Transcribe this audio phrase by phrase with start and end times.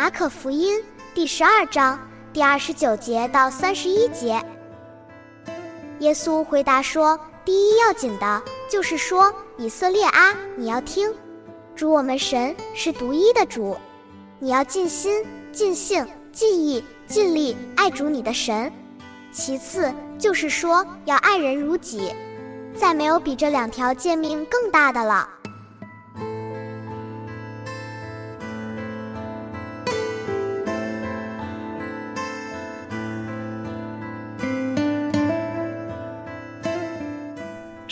[0.00, 2.00] 马可福音第十二章
[2.32, 4.42] 第二十九节到三十一节，
[5.98, 11.12] 耶稣回答说：“第一要紧的，就是说，以色列啊，你要听，
[11.76, 13.76] 主我们神是独一的主，
[14.38, 18.72] 你要尽心、尽性、尽意、尽力爱主你的神。
[19.30, 22.10] 其次就是说，要爱人如己，
[22.74, 25.28] 再没有比这两条诫命更大的了。”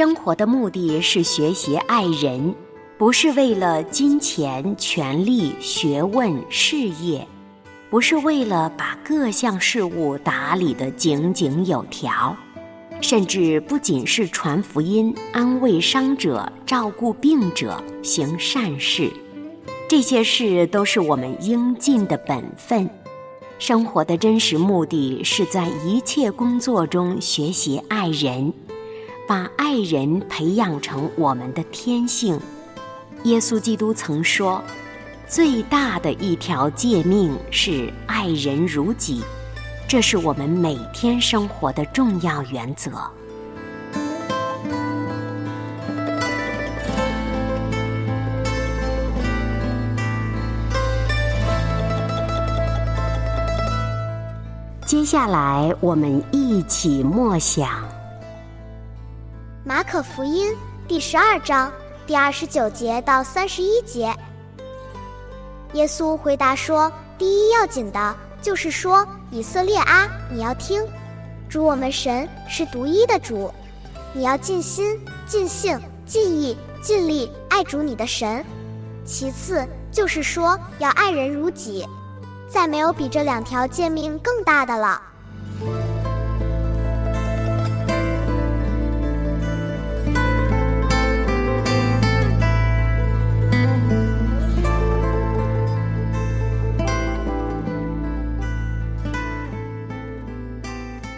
[0.00, 2.54] 生活的目的是学习爱人，
[2.96, 7.28] 不是为了金钱、权力、学问、事业，
[7.90, 12.34] 不是为了把各项事务打理得井井有条，
[13.02, 19.12] 甚至不仅是传福音、安慰伤者、照顾病者、行善事，
[19.86, 22.88] 这些事都是我们应尽的本分。
[23.58, 28.50] 生活的真实目的是在一切工作中学习爱人。
[29.30, 32.36] 把爱人培养成我们的天性。
[33.22, 34.60] 耶稣基督曾说
[35.28, 39.22] ：“最大的一条诫命是爱人如己。”
[39.86, 42.90] 这是我们每天生活的重要原则。
[54.84, 57.70] 接下来，我们一起默想。
[59.62, 60.56] 马可福音
[60.88, 61.70] 第十二章
[62.06, 64.10] 第二十九节到三十一节，
[65.74, 70.82] 耶稣回答说：“第一要紧的，就是说，以色列啊，你要听，
[71.46, 73.52] 主我们神是独一的主，
[74.14, 78.42] 你要尽心、尽性、尽意、尽力爱主你的神。
[79.04, 81.86] 其次就是说，要爱人如己，
[82.48, 85.02] 再没有比这两条诫命更大的了。”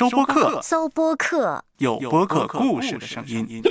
[0.00, 3.62] 收播客，搜播客，有播客故事的声音。